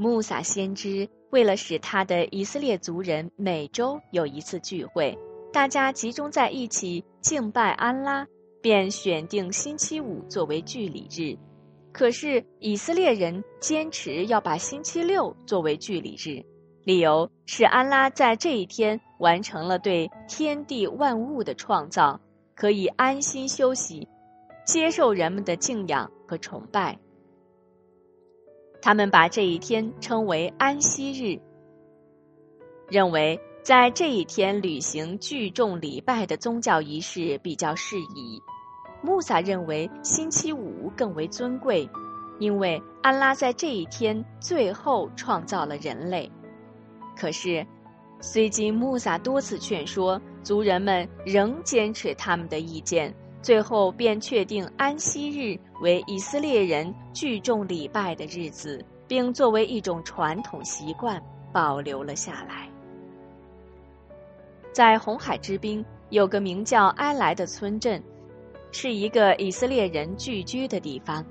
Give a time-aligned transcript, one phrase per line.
[0.00, 5.18] 穆萨先知为了使他的以色列族人每周有一次聚会，
[5.52, 8.24] 大家集中在一起敬拜安拉，
[8.62, 11.36] 便选定星期五作为聚礼日。
[11.90, 16.46] 可是以色列人坚持要把星期六作为聚礼日，
[16.84, 22.20] 理由是安拉在这一天完成了对天地万物的创造，
[22.54, 24.06] 可以安心休息，
[24.64, 26.96] 接受人们的敬仰和崇拜。
[28.80, 31.40] 他们把这一天称为安息日，
[32.88, 38.40] 认为在这一天履行聚众礼拜的宗教仪式比较适宜。
[39.02, 41.88] 穆萨认为星期五更为尊贵，
[42.40, 46.30] 因为安拉在这一天最后创造了人类。
[47.16, 47.64] 可是，
[48.20, 53.14] 虽经穆萨多次劝说，族人们仍坚持他们的意见。
[53.40, 62.68] 最后便确定安息日为以色列人聚众礼拜的日子，并作为一种传统习惯保留了下来。
[64.72, 68.02] 在红海之滨有个名叫埃莱的村镇，
[68.70, 71.24] 是一个以色列人聚居的地方。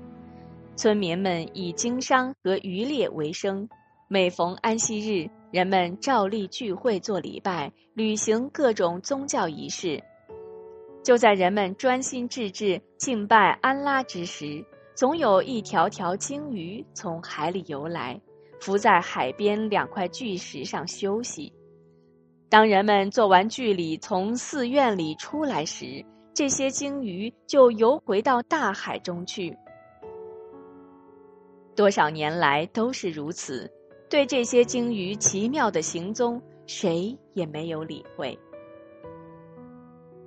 [0.76, 3.68] 村民们以经商和渔猎为生，
[4.08, 10.02] 每逢安息日，人们照例聚会做礼拜，履行各种宗教仪式。
[11.08, 14.62] 就在人们专心致志敬拜安拉之时，
[14.94, 18.20] 总有一条条鲸鱼从海里游来，
[18.60, 21.50] 浮在海边两块巨石上休息。
[22.50, 29.56] 当人们做完聚礼从寺院里出来时，这些鲸鱼就游回到大海中去。
[31.74, 33.66] 多少年来都是如此，
[34.10, 38.38] 对这些鲸鱼奇妙的行踪，谁也没有理会。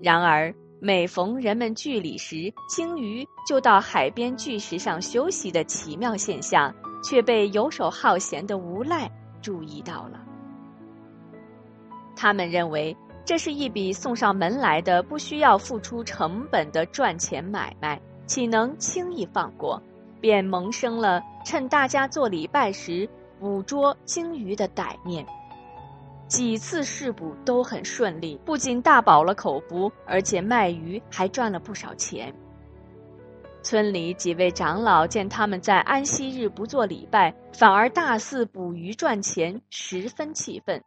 [0.02, 0.52] 然而。
[0.84, 6.74] 每逢人们聚礼时，鲸鱼就到海边巨石上休息的奇妙现象，
[7.04, 9.08] 却被游手好闲的无赖
[9.44, 10.20] 注意到了。
[12.16, 19.80] 他们认为这是一笔送上门来的、不需要付出成本的赚钱买卖，岂能轻易放过？
[20.20, 23.08] 便萌生了趁大家做礼拜时
[23.40, 25.24] 捕捉鲸鱼的歹念。
[26.32, 32.34] 几次试捕都很顺利，不仅大饱了口福，而且卖鱼还赚了不少钱。
[33.62, 40.82] 村里几位长老见他们在安息日不做礼拜，反而大肆捕鱼赚钱，十分气愤，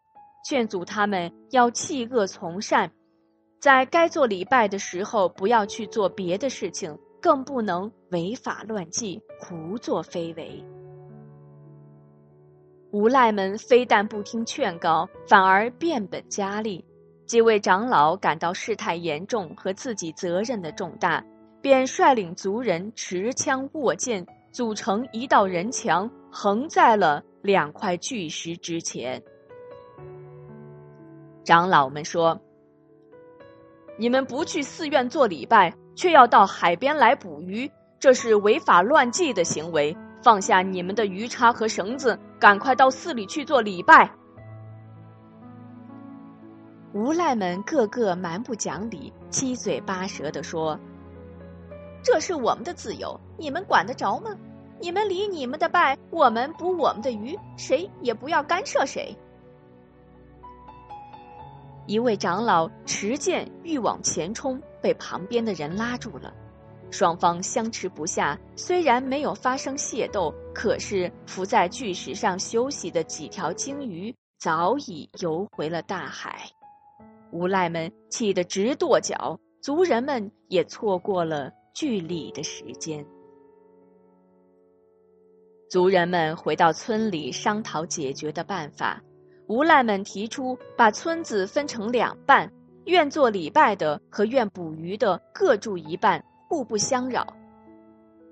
[0.48, 2.90] 劝阻他们要弃恶从善，
[3.60, 10.64] 在该做礼拜的时候不要去做别的事情，更不能违法乱纪、胡作非为。
[12.94, 16.84] 无赖们非但不听劝告，反而变本加厉。
[17.26, 21.20] 几位长老感到事态严重和自己责任的重大，
[21.60, 29.20] 便率领族人持枪握剑，组成一道人墙，横在了两块巨石之前。
[31.42, 32.40] 长老们说
[33.98, 37.68] ：“你们不去寺院做礼拜，却要到海边来捕鱼，
[37.98, 44.10] 这是违法乱纪的行为。”放下你们的鱼叉和绳子，赶快到寺里去做礼拜。
[46.94, 50.80] 无赖们个个蛮不讲理，七嘴八舌的说
[52.02, 54.30] ：“这是我们的自由，你们管得着吗？
[54.80, 59.14] 你们理你们的拜，我们捕我们的鱼，谁也不要干涉谁。”
[61.86, 66.32] 一位长老持剑欲往前冲，被旁边的人拉住了。
[66.94, 76.48] 双方相持不下，虽然没有发生械斗，可是浮在巨石上休息的几条鲸鱼早已游回了大海。
[77.32, 83.04] 无赖们气得直跺脚，族人们也错过了聚礼的时间。
[85.68, 89.02] 族人们回到村里商讨解决的办法，
[89.48, 92.48] 无赖们提出把村子分成两半，
[92.84, 96.24] 愿做礼拜的和愿捕鱼的各住一半。
[96.54, 97.26] 互不相扰，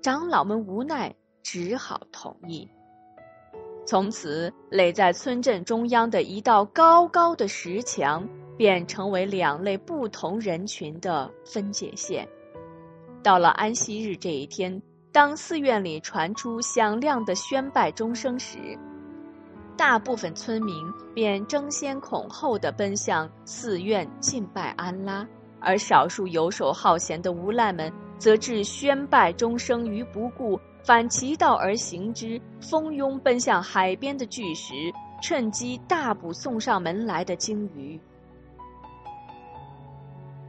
[0.01, 1.13] 长老们无奈，
[1.43, 2.65] 只好同意。
[3.85, 8.25] 从此，垒在村镇中央的一道高高的石墙，
[8.55, 12.25] 便成为两类不同人群的分界线。
[13.21, 14.81] 到了安息日这一天，
[15.11, 18.57] 当寺院里传出响亮的宣拜钟声时，
[19.75, 20.73] 大部分村民
[21.13, 25.27] 便争先恐后的奔向寺院敬拜安拉，
[25.59, 27.91] 而少数游手好闲的无赖们。
[28.23, 34.73] 则置宣拜钟声于不顾，反其道而行之，蜂拥奔向海边的巨石，
[35.21, 37.99] 趁机大捕送上门来的鲸鱼。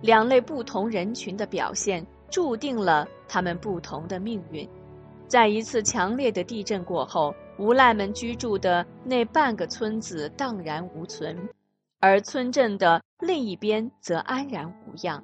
[0.03, 4.69] 两类不同人群的表现，注定了他们不同的命运。
[5.27, 11.37] 在一次强烈的地震过后，无赖们居住的那半个村子荡然无存，
[11.99, 15.21] 而村镇的另一边则安然无恙。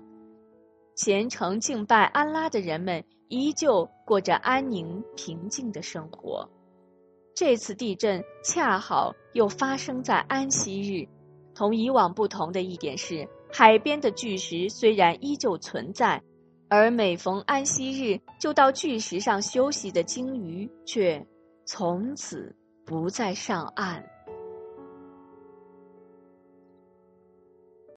[0.97, 6.49] 虔诚敬拜安拉的人们依旧过着安宁平静的生活。
[7.35, 11.09] 这次地震恰好又发生在安息日，
[11.55, 16.23] 同以往不同的一点是，海边的巨石虽然依旧存在。
[16.69, 21.27] 而每逢安息日，就到巨石上休息的鲸鱼，却
[21.65, 22.55] 从此
[22.85, 24.05] 不再上岸。